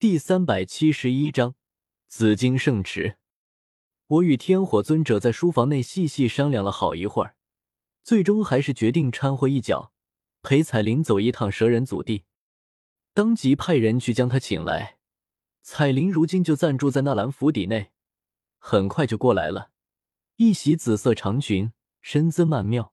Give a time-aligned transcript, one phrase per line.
[0.00, 1.56] 第三百七十一章
[2.06, 3.16] 紫金圣池。
[4.06, 7.34] 我与天火尊者在书房内细细商量了好一会儿，
[8.04, 9.92] 最终还是决定掺和一脚，
[10.40, 12.22] 陪彩铃走一趟蛇人祖地，
[13.12, 14.98] 当即派人去将他请来。
[15.62, 17.90] 彩铃如今就暂住在纳兰府邸内，
[18.58, 19.72] 很快就过来了，
[20.36, 22.92] 一袭紫色长裙，身姿曼妙。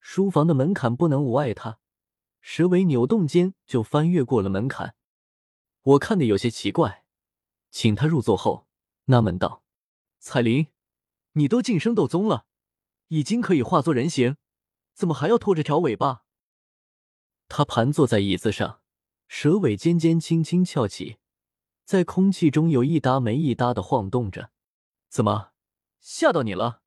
[0.00, 1.78] 书房的门槛不能无碍她，
[2.40, 4.94] 蛇尾扭动间就翻越过了门槛。
[5.82, 7.04] 我看的有些奇怪，
[7.70, 8.68] 请他入座后，
[9.06, 9.64] 纳闷道
[10.20, 10.68] ：“彩铃，
[11.32, 12.46] 你都晋升斗宗了，
[13.08, 14.36] 已经可以化作人形，
[14.94, 16.24] 怎么还要拖着条尾巴？”
[17.48, 18.80] 他盘坐在椅子上，
[19.26, 21.18] 蛇尾尖尖轻轻翘起，
[21.84, 24.52] 在空气中有一搭没一搭的晃动着。
[25.08, 25.50] 怎么，
[25.98, 26.82] 吓到你了？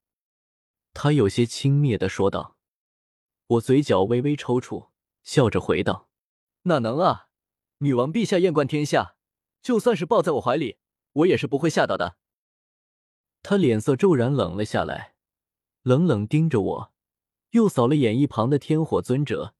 [0.94, 2.56] 他有些轻蔑的说道。
[3.48, 4.88] 我嘴角微微抽搐，
[5.22, 6.08] 笑着回道
[6.64, 7.28] ：“哪能啊？”
[7.78, 9.16] 女王陛下艳冠天下，
[9.60, 10.78] 就算是抱在我怀里，
[11.12, 12.16] 我也是不会吓到的。
[13.42, 15.14] 他脸色骤然冷了下来，
[15.82, 16.92] 冷冷盯着我，
[17.50, 19.54] 又扫了眼一旁的天火尊者，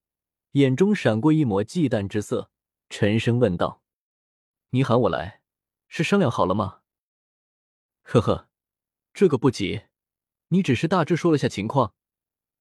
[0.52, 2.50] 眼中闪过一抹忌惮之色，
[2.88, 3.82] 沉声问道
[4.70, 5.42] ：“你喊我来，
[5.86, 6.80] 是商量好了吗
[8.02, 8.48] ？”“呵呵，
[9.12, 9.82] 这个不急，
[10.48, 11.94] 你只是大致说了下情况，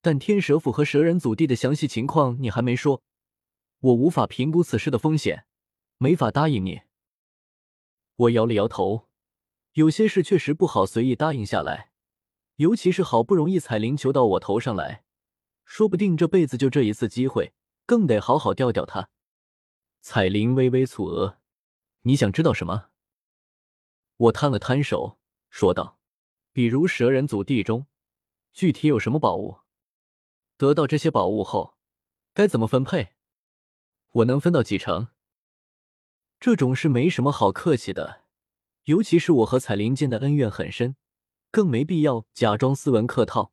[0.02, 3.02] 但天蛇府和蛇人祖地的详细情况你还没说。”
[3.86, 5.46] 我无法评估此事的风险，
[5.98, 6.82] 没法答应你。
[8.16, 9.08] 我摇了摇头，
[9.74, 11.92] 有些事确实不好随意答应下来，
[12.56, 15.04] 尤其是好不容易彩铃求到我头上来，
[15.66, 17.54] 说不定这辈子就这一次机会，
[17.86, 19.10] 更得好好吊吊他。
[20.02, 21.38] 彩铃微微蹙额，
[22.02, 22.90] 你想知道什么？
[24.18, 25.20] 我摊了摊手，
[25.52, 26.00] 说道
[26.52, 27.86] ：“比如蛇人祖地中，
[28.52, 29.60] 具体有什么宝物？
[30.58, 31.78] 得到这些宝物后，
[32.34, 33.10] 该怎么分配？”
[34.16, 35.10] 我能分到几成？
[36.40, 38.22] 这种事没什么好客气的，
[38.86, 40.96] 尤其是我和彩铃间的恩怨很深，
[41.52, 43.52] 更没必要假装斯文客套，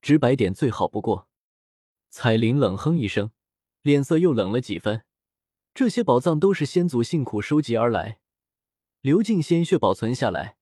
[0.00, 1.28] 直白点最好不过。
[2.10, 3.32] 彩铃冷哼一声，
[3.82, 5.04] 脸色又冷了几分。
[5.74, 8.20] 这些宝藏都是先祖辛苦收集而来，
[9.00, 10.58] 流尽鲜血保存下来，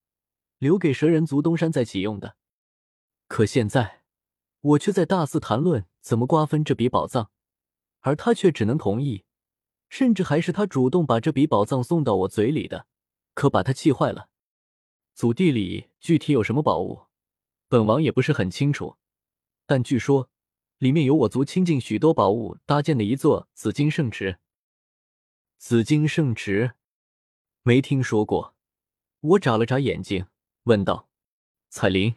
[0.56, 2.36] 留给蛇人族东山再起用的。
[3.28, 4.04] 可现在，
[4.60, 7.30] 我却在大肆谈论怎么瓜分这笔宝藏，
[8.00, 9.26] 而他却只能同意。
[9.92, 12.86] 甚至还是他主动把这笔宝藏送到我嘴里的，
[13.34, 14.30] 可把他气坏了。
[15.12, 17.02] 祖地里具体有什么宝物，
[17.68, 18.96] 本王也不是很清楚，
[19.66, 20.30] 但据说
[20.78, 24.38] 里面有我族倾尽许多宝物搭建的一座紫金圣池。
[25.58, 26.72] 紫金圣池，
[27.62, 28.54] 没听说过。
[29.20, 30.24] 我眨了眨眼睛，
[30.62, 31.10] 问道
[31.68, 32.14] ：“彩铃，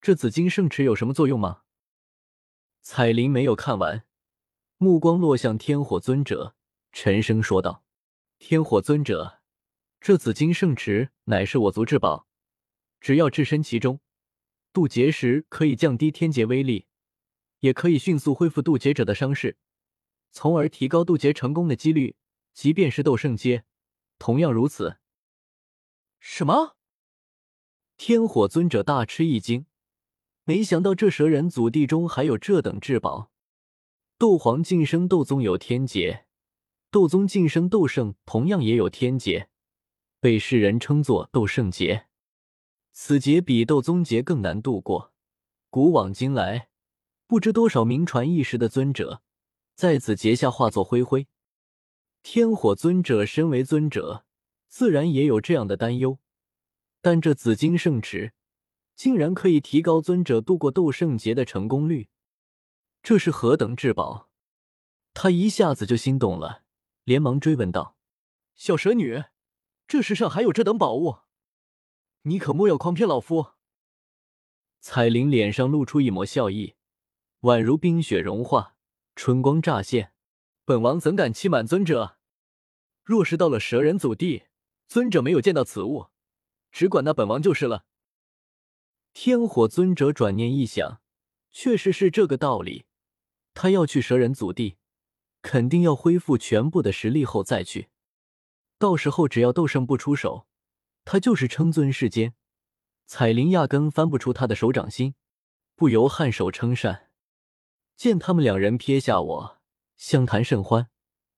[0.00, 1.64] 这紫金圣池有什么作用吗？”
[2.80, 4.06] 彩铃没有看完，
[4.78, 6.54] 目光落向天火尊者。
[6.92, 7.82] 沉声说道
[8.38, 9.40] ：“天火尊者，
[9.98, 12.28] 这紫金圣池乃是我族至宝，
[13.00, 14.00] 只要置身其中，
[14.72, 16.86] 渡劫时可以降低天劫威力，
[17.60, 19.56] 也可以迅速恢复渡劫者的伤势，
[20.30, 22.16] 从而提高渡劫成功的几率。
[22.52, 23.64] 即便是斗圣阶，
[24.18, 24.98] 同样如此。”
[26.20, 26.76] 什么？
[27.96, 29.64] 天火尊者大吃一惊，
[30.44, 33.32] 没想到这蛇人祖地中还有这等至宝。
[34.18, 36.26] 斗皇晋升斗宗有天劫。
[36.92, 39.48] 斗宗晋升斗圣同样也有天劫，
[40.20, 42.08] 被世人称作斗圣劫。
[42.92, 45.14] 此劫比斗宗劫更难度过。
[45.70, 46.68] 古往今来，
[47.26, 49.22] 不知多少名传一时的尊者
[49.74, 51.26] 在此劫下化作灰灰。
[52.22, 54.26] 天火尊者身为尊者，
[54.68, 56.18] 自然也有这样的担忧。
[57.00, 58.34] 但这紫金圣池
[58.94, 62.10] 竟然可以提高尊者度过斗圣劫的成功率，
[63.02, 64.28] 这是何等至宝！
[65.14, 66.61] 他一下子就心动了。
[67.04, 67.96] 连忙追问道
[68.54, 69.24] ：“小蛇女，
[69.88, 71.18] 这世上还有这等宝物？
[72.22, 73.52] 你可莫要诓骗老夫！”
[74.80, 76.74] 彩铃脸上露出一抹笑意，
[77.42, 78.76] 宛如冰雪融化，
[79.14, 80.12] 春光乍现。
[80.64, 82.18] 本王怎敢欺瞒尊者？
[83.02, 84.44] 若是到了蛇人祖地，
[84.86, 86.06] 尊者没有见到此物，
[86.70, 87.84] 只管那本王就是了。
[89.12, 91.00] 天火尊者转念一想，
[91.50, 92.86] 确实是这个道理。
[93.54, 94.78] 他要去蛇人祖地。
[95.42, 97.88] 肯定要恢复全部的实力后再去，
[98.78, 100.46] 到时候只要斗圣不出手，
[101.04, 102.34] 他就是称尊世间，
[103.06, 105.14] 彩铃压根翻不出他的手掌心，
[105.74, 107.10] 不由颔首称善。
[107.96, 109.58] 见他们两人撇下我，
[109.96, 110.88] 相谈甚欢，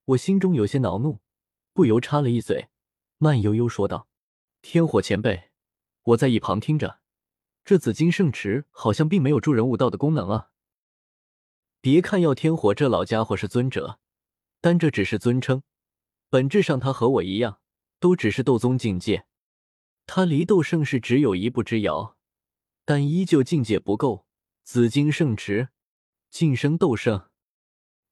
[0.05, 1.19] 我心中有些恼怒，
[1.73, 2.69] 不由插了一嘴，
[3.17, 4.07] 慢悠悠说道
[4.61, 5.49] ：“天火前辈，
[6.03, 6.99] 我在一旁听着，
[7.63, 10.51] 这紫金圣池好像并没有助人悟道的功能啊。”
[11.85, 13.99] 别看耀天火这老家伙是尊者，
[14.59, 15.61] 但这只是尊称，
[16.31, 17.59] 本质上他和我一样，
[17.99, 19.27] 都只是斗宗境界，
[20.07, 22.17] 他离斗圣是只有一步之遥，
[22.85, 24.25] 但依旧境界不够。
[24.63, 25.69] 紫金圣池，
[26.31, 27.29] 晋升斗圣，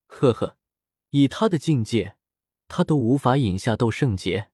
[0.06, 0.56] 呵呵，
[1.10, 2.16] 以他的境界，
[2.68, 4.52] 他都无法饮下斗圣劫。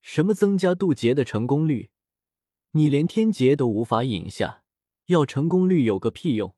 [0.00, 1.90] 什么增加渡劫的成功率？
[2.70, 4.64] 你连天劫都无法饮下，
[5.08, 6.56] 要成功率有个屁用！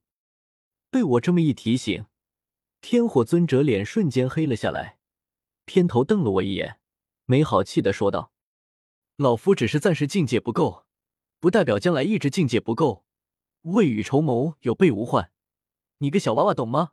[0.95, 2.07] 被我这么一提醒，
[2.81, 5.01] 天火尊者脸瞬间黑了下来，
[5.65, 6.79] 偏头瞪了我一眼，
[7.25, 8.33] 没好气的说道
[9.19, 10.87] ：“老夫只是暂时境界不够，
[11.41, 13.05] 不代表将来一直境界不够。”
[13.63, 15.33] 未雨绸缪，有备无患。
[15.99, 16.93] 你个小娃娃懂吗？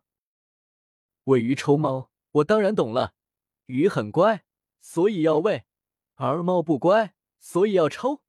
[1.26, 3.14] 未雨绸缪，我当然懂了。
[3.68, 4.44] 鱼很乖，
[4.80, 5.66] 所以要喂；
[6.16, 8.24] 而猫不乖，所以要抽。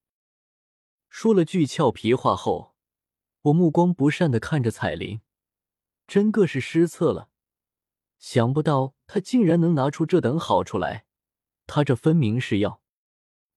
[1.08, 2.74] 说了句俏皮话后，
[3.40, 5.22] 我目光不善的看着彩铃，
[6.12, 7.30] 真个是失策了。
[8.18, 11.06] 想不到他竟然能拿出这等好处来，
[11.66, 12.82] 他这分明是要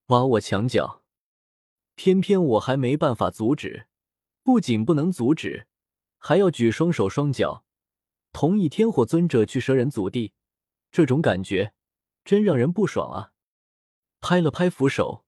[0.05, 1.03] 挖我墙角，
[1.95, 3.87] 偏偏我还没办法阻止。
[4.41, 5.67] 不仅不能阻止，
[6.17, 7.65] 还要举双手双脚，
[8.31, 10.31] 同意天火尊者去蛇人祖地，
[10.93, 11.73] 这种感觉
[12.23, 13.33] 真让人不爽啊！
[14.21, 15.25] 拍了拍扶手，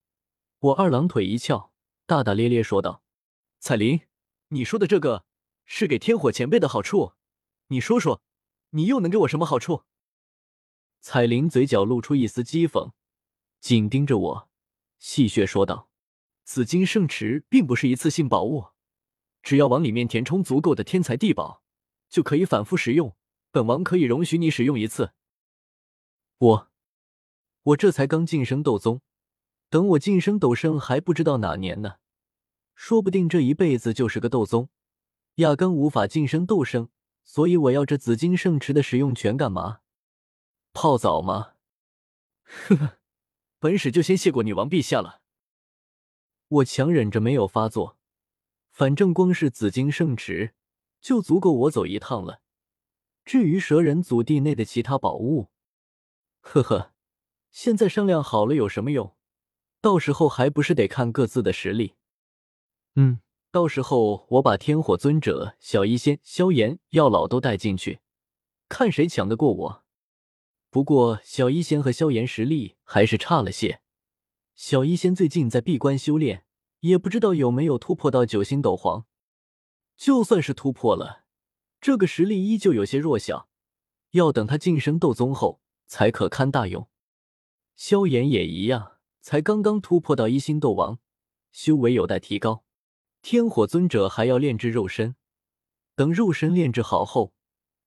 [0.60, 1.74] 我二郎腿一翘，
[2.06, 3.04] 大大咧咧说道
[3.60, 4.04] ：“彩铃，
[4.48, 5.26] 你说的这个
[5.66, 7.16] 是给天火前辈的好处，
[7.68, 8.22] 你说说，
[8.72, 9.84] 你又能给我什么好处？”
[11.00, 12.92] 彩铃嘴角露出一丝讥讽，
[13.60, 14.50] 紧盯着我，
[15.00, 15.90] 戏谑说道
[16.44, 18.68] ：“紫金圣池并不是一次性宝物。”
[19.44, 21.64] 只要往里面填充足够的天才地宝，
[22.10, 23.16] 就可以反复使用。
[23.52, 25.14] 本王可以容许你使用一次。
[26.38, 26.72] 我，
[27.64, 29.02] 我这才刚晋升斗宗，
[29.70, 31.96] 等我晋升斗圣还不知道哪年呢。
[32.76, 34.70] 说不定这一辈子就是个斗宗，
[35.36, 36.90] 压根无法晋升斗圣。
[37.28, 39.82] 所以我要这紫金圣池的使用权干嘛？
[40.72, 41.56] 泡澡吗？
[42.46, 42.98] 呵呵，
[43.60, 45.22] 本使就先谢过女王陛下了。
[46.48, 47.98] 我强忍着没有发作。
[48.72, 50.54] 反正光是紫金圣池
[51.02, 52.42] 就足够我走一趟了。
[53.26, 55.50] 至于蛇人祖地内的其他宝物，
[56.40, 56.94] 呵呵，
[57.52, 59.18] 现在商量好了有什么用？
[59.82, 61.96] 到时候还不是得看各自的实力。
[62.96, 63.20] 嗯，
[63.58, 68.02] 到时候我把天火尊者、小医仙、萧炎、药老都带进去，
[68.70, 69.84] 看谁抢得过我。
[70.70, 73.82] 不过小医仙和萧炎实力还是差了些。
[74.54, 76.44] 小医仙最近在闭关修炼。
[76.82, 79.08] 也不知道有没有突破到九星斗皇，
[79.98, 81.26] 就算是突破了，
[81.82, 83.50] 这个实力依旧有些弱小，
[84.12, 86.88] 要等他晋升斗宗后才可堪大用。
[87.76, 91.00] 萧炎也一样，才刚刚突破到一星斗王，
[91.52, 92.64] 修为有待提高。
[93.30, 95.18] 天火尊者还要炼制肉身，
[95.96, 97.34] 等肉身炼制好后，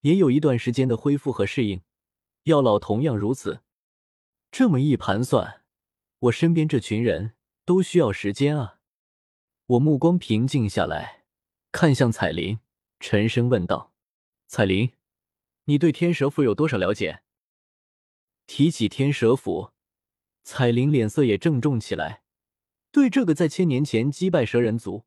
[0.02, 1.80] 也有一段时间的恢复和适应。
[2.42, 3.62] 药老同样如此。
[4.50, 5.62] 这么一盘算，
[6.18, 8.80] 我身边这群人都需要时间啊。
[9.64, 11.24] 我目光平静下来，
[11.72, 12.60] 看向彩铃，
[12.98, 13.94] 沉声问道
[14.46, 14.92] ：“彩铃，
[15.64, 17.22] 你对天蛇府有多少了解？”
[18.46, 19.70] 提起天蛇府，
[20.42, 22.24] 彩铃脸色也郑重起来。
[22.92, 25.06] 对这个在千年前击败蛇人族，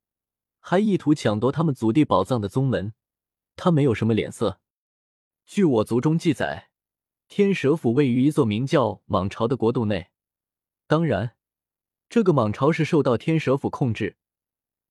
[0.65, 2.93] 还意图抢夺他们祖地宝藏的宗门，
[3.57, 4.61] 他没有什么脸色。
[5.45, 6.69] 据我族中记载，
[7.27, 10.11] 天蛇府位于一座名叫蟒巢的国度内，
[10.87, 11.35] 当然，
[12.07, 14.15] 这个蟒巢是受到天蛇府控制。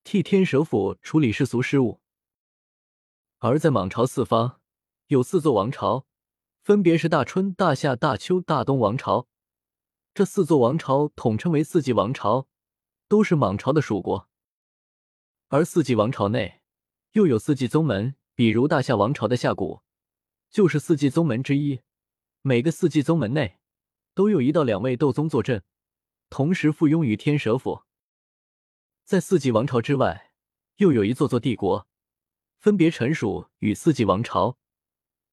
[0.05, 2.03] 替天蛇府处理世俗事务，
[3.39, 4.61] 而在蟒巢四方
[5.07, 6.07] 有四座王朝，
[6.63, 9.27] 分别是大春、大夏、大秋、大冬王朝。
[10.13, 12.47] 这四座王朝统称为四季王朝，
[13.09, 14.29] 都是蟒巢的属国。
[15.53, 16.63] 而四季王朝内
[17.11, 19.83] 又有四季宗门，比如大夏王朝的夏谷
[20.49, 21.83] 就是四季宗门之一。
[22.41, 23.59] 每个四季宗门内
[24.15, 25.63] 都有一到两位斗宗坐镇，
[26.31, 27.83] 同时附庸于天蛇府。
[29.05, 30.33] 在四季王朝之外，
[30.77, 31.87] 又有一座座帝国，
[32.57, 34.57] 分别臣属与四季王朝。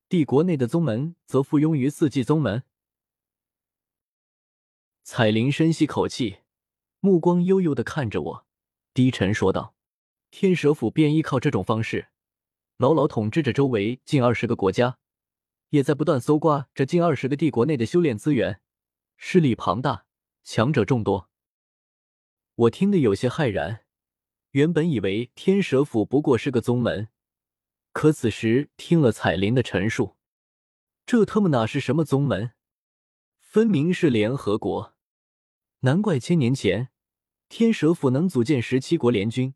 [0.10, 2.64] 帝国内的宗门则附庸于四季宗门。
[5.04, 6.40] 彩铃深吸口气，
[7.00, 8.48] 目光悠悠的看着我，
[8.94, 9.76] 低沉说道
[10.32, 12.10] ：“天蛇府便依靠这种方式，
[12.78, 15.00] 牢牢统治着周围近二十个国家，
[15.70, 18.62] 也在不断搜刮这近二十个帝国内的修炼资源，
[19.18, 20.06] 势力庞大，
[20.44, 21.30] 强者众多。”
[22.56, 23.86] 我听得有些骇然，
[24.52, 27.08] 原本以为天蛇府不过是个宗门，
[27.92, 30.18] 可此时听了彩铃的陈述，
[31.06, 32.52] 这他妈哪是什么宗门，
[33.40, 34.94] 分明是联合国！
[35.80, 36.90] 难怪千年前
[37.48, 39.56] 天蛇府能组建十七国联军，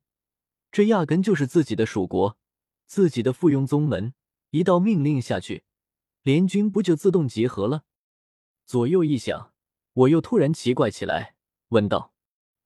[0.73, 2.35] 这压根就是自己的属国，
[2.87, 4.15] 自己的附庸宗门。
[4.49, 5.65] 一道命令下去，
[6.23, 7.83] 联军不就自动集合了？
[8.65, 9.53] 左右一想，
[9.93, 11.35] 我又突然奇怪起来，
[11.69, 12.11] 问道：“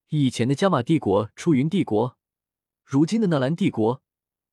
[0.08, 2.16] 以前的加玛帝国、出云帝国，
[2.82, 4.02] 如今的纳兰帝国，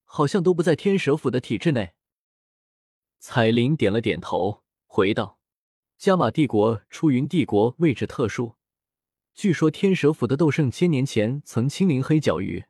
[0.04, 1.94] 好像都不在天蛇府的体制内。”
[3.20, 5.40] 彩铃点了点头，回道
[5.98, 8.56] ：“加玛帝国、出云帝国位置特殊，
[9.34, 12.66] 据说天蛇府的斗圣千年前曾亲临黑角域，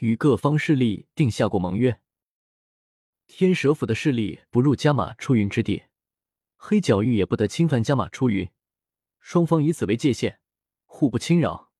[0.00, 2.00] 与各方势力定下过盟约。
[3.26, 5.84] 天蛇府的势力不入加玛出云之地，
[6.56, 8.50] 黑角域也不得侵犯加玛出云。”
[9.20, 10.40] 双方以此为界限，
[10.86, 11.70] 互不侵扰。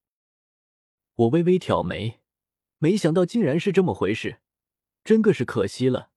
[1.15, 2.21] 我微微挑眉，
[2.79, 4.41] 没想到竟然是这么回事，
[5.03, 6.11] 真个是可惜了。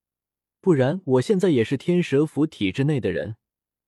[0.60, 3.38] 不然我现在也是天蛇府体制内的人，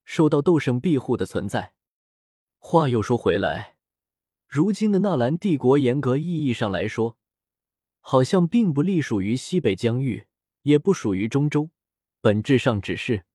[0.05, 1.73] 受到斗圣庇护的存在。
[2.57, 3.75] 话又说回来，
[4.47, 7.17] 如今的纳兰帝国，严格意义上来说，
[8.07, 10.27] 好像并不隶属于西北疆域，
[10.61, 11.71] 也不属于中州，
[12.21, 13.25] 本质上只是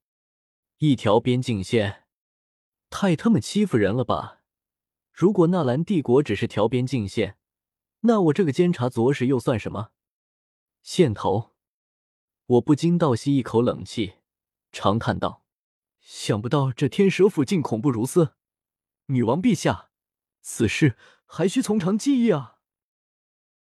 [0.78, 2.04] 一条边境线。
[2.88, 4.42] 太他妈欺负人了吧！
[5.12, 7.36] 如果纳兰帝国只是条边境线，
[8.02, 9.90] 那我这个监察左使又算什么？
[10.84, 11.50] 线头，
[12.46, 14.18] 我不禁倒吸一口冷气，
[14.70, 15.44] 长叹道
[15.98, 18.36] ：“想不到这天蛇府竟恐怖如斯！
[19.06, 19.90] 女王陛下，
[20.40, 20.96] 此事
[21.26, 22.58] 还需从长计议啊！”